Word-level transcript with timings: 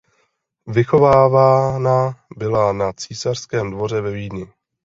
Vychovávána 0.67 2.19
byla 2.37 2.73
na 2.73 2.93
císařském 2.93 3.71
dvoře 3.71 4.01
ve 4.01 4.11
Vídni. 4.11 4.47